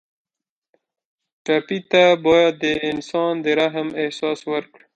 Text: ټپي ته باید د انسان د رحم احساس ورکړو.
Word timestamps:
ټپي 1.45 1.79
ته 1.91 2.03
باید 2.25 2.53
د 2.63 2.65
انسان 2.89 3.33
د 3.45 3.47
رحم 3.59 3.87
احساس 4.01 4.39
ورکړو. 4.51 4.85